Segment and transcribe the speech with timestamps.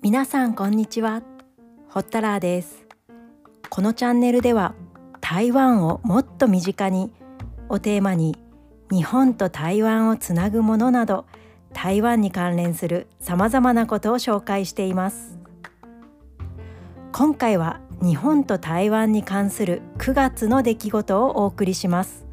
[0.00, 1.22] 皆さんこんにちは。
[1.90, 2.86] ホッタラーです。
[3.68, 4.74] このチャンネルでは
[5.20, 7.12] 台湾をもっと身近に
[7.68, 8.38] をテーマに
[8.90, 11.26] 日本と台湾をつなぐものなど
[11.74, 15.36] 台湾に関連するさまざまなことを紹介しています。
[17.12, 22.25] 今回は日本と台湾に関する9月の出来事をお送りします。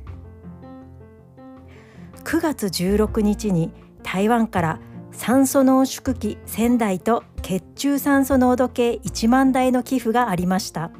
[2.23, 3.71] 9月16日に
[4.03, 4.79] 台湾から
[5.11, 10.91] 酸素濃縮器1000台と血中酸素濃度計1万台の寄付がありました。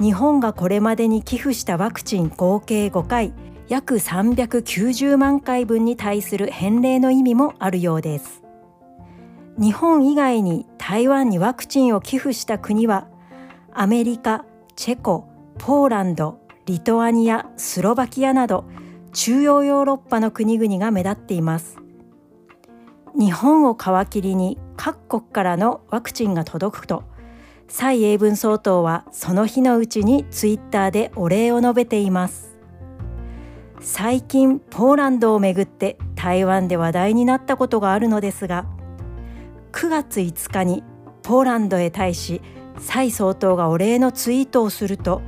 [0.00, 3.32] 日本がこれまでに寄付したワクチン合計5回
[3.68, 8.42] 約390万回分に対する返礼の意味もあるようです。
[9.58, 13.08] 日本以外に台湾にワクチンを寄付した国は
[13.72, 14.44] アメリカ、
[14.76, 15.28] チェコ、
[15.58, 18.64] ポーランド、リトアニア、スロバキアなど
[19.16, 21.78] 中央ヨーロッパの国々が目立っています。
[23.18, 27.02] 日本を皮切りに各国からのワクチンが届くと
[27.66, 32.58] 蔡英文総統はその日のうちにツイッターでお礼を述べています。
[33.80, 38.66] 最近ポーランドをめぐって台湾で話題になったことがあるのですが
[39.72, 40.84] 9月5日に
[41.22, 42.42] ポーランドへ対し
[42.78, 45.22] 蔡総統がお礼のツイートをすると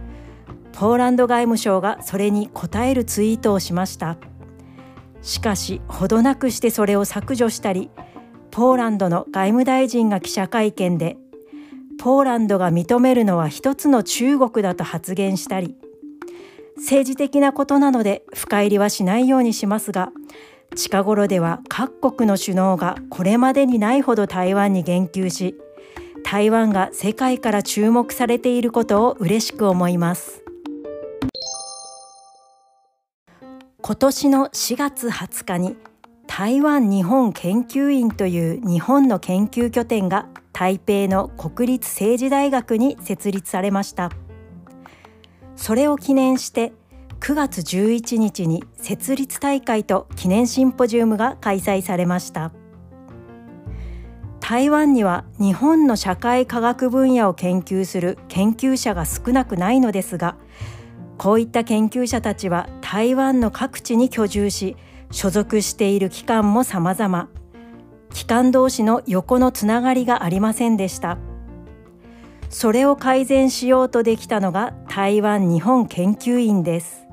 [0.79, 4.17] ポーランド外務省がそれに応えるツイートをしました。
[5.23, 7.91] しかしほどなくしてそれを削除したり
[8.53, 11.17] ポーランドの外務大臣が記者会見で
[11.99, 15.75] ポーランドが認めるのは一つの中国だと発言したり
[16.77, 20.13] 政治的なことなので深入りはしないようにしますが
[20.77, 25.57] 近頃では各国の首脳がこれまでにないほど台湾に言及し
[26.25, 30.48] 台湾が世界から注目されていることを嬉しく思います。
[33.89, 35.79] 今年の4月20日に
[36.27, 44.11] 台湾日本研究院という日本の研究拠点が台北の国立政治大学に設立されました。
[45.57, 46.75] それを記念して
[47.21, 52.53] 9月11日に設立大会と記念シンポジウムが開催されました。
[54.41, 60.37] 台湾には日本の社会科学分野を研究する研究者が少なくないのですが
[61.19, 64.77] こういった研究者たちは台湾の各地に居住し
[65.11, 67.29] 所属している機関も様々。
[68.15, 71.19] 機関同士の横のつながりがありませんでした。
[72.51, 77.07] それを改善しようとできたのが台湾日本研究院です。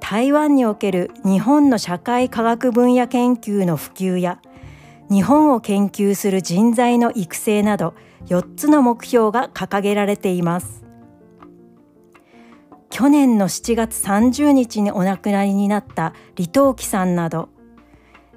[0.00, 4.40] 台湾における日本の社会科学分野研究の普及や
[5.10, 7.94] 日本を研究する人材の育成など
[8.26, 10.81] 4つの目標が掲げられています。
[13.02, 17.48] 去年の7月30日にお亡くなりになった李登輝さんなど。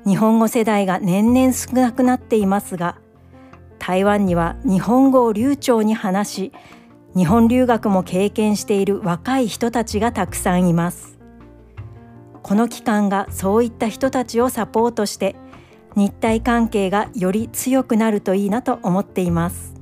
[0.07, 2.97] 日本語世代が年々少なくなっていますが
[3.77, 6.51] 台湾には日本語を流暢に話し
[7.15, 11.19] 日本留学も経験している若い人たちがたくさんいます。
[12.41, 15.35] この機関がそういった人たちをサポートして
[15.95, 19.74] 日体関係がより強くなるといいなと思っています。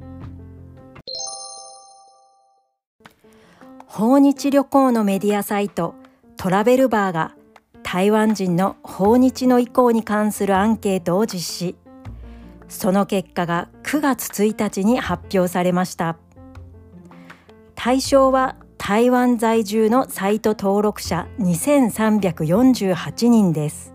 [3.95, 5.93] 訪日旅行のメディアサイト
[6.35, 7.35] トラベルバーが
[7.83, 11.75] 台湾人の訪日の意向に関するアンケートを実施。
[12.67, 16.17] その結果が9月1日に発表されました。
[17.75, 23.93] 対象は台湾在住のサイト登録者2348人です。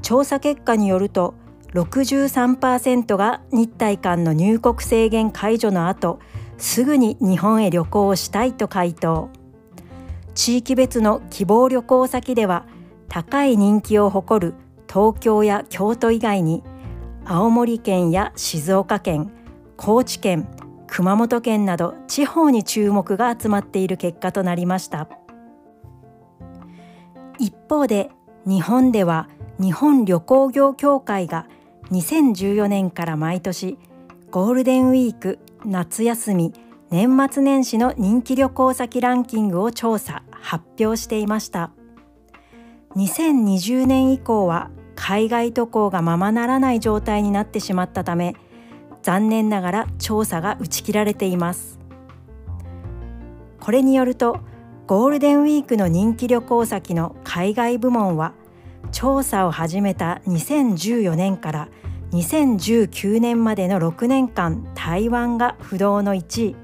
[0.00, 1.34] 調査結果によると
[1.74, 6.20] 63%が日体間の入国制限解除の後
[6.58, 9.30] すぐに日本へ旅行をしたいと回答。
[10.34, 12.64] 地域別の希望旅行先では
[13.08, 14.54] 高い人気を誇る
[14.88, 16.62] 東京や京都以外に
[17.24, 19.30] 青森県や静岡県
[19.76, 20.48] 高知県
[20.86, 25.08] 熊本県など地方に注目が集まっている結果となりました。
[27.38, 28.10] 一方で
[28.46, 29.28] 日本では
[29.58, 31.46] 日本旅行業協会が
[31.90, 33.78] 2014年から毎年
[34.30, 36.52] ゴールデンウィーク夏休み
[36.90, 41.70] 年末年始の人気旅行先ランキングを調査発表していました。
[42.96, 48.34] 2020年以降は海外渡航がままならない状態になってしまったため
[49.02, 51.78] 残念ながら調査が打ち切られています。
[53.60, 54.40] これによると
[54.86, 58.34] ゴールデンウィークの人気旅行先の海外部門は
[58.90, 66.56] 調査を始めた2014年から12% 2019年までの6年間台湾が不動の1位。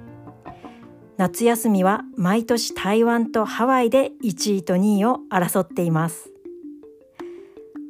[1.17, 6.31] 夏休みは毎年台湾とハワイで1位と2位を争っています。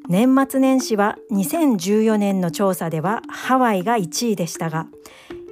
[0.08, 4.86] 年末年始は2014年の調査ではハワイが1位でしたが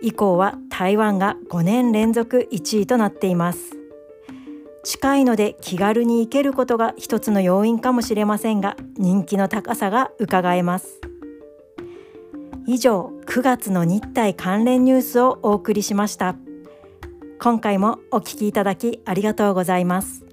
[0.00, 3.76] 以降は台湾が5年連続1位となっています。
[4.84, 11.00] 近いので気軽に行けることが一つの要因かもしれませんが人気の高さが伺えます。
[12.76, 16.36] 以上9月の日体関連ニュースをお送りしました。
[17.40, 20.25] 今回もお聞きいただきありがとうございます。